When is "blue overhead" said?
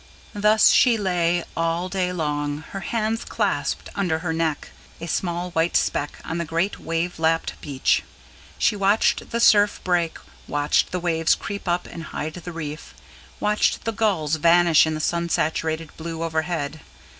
15.97-16.79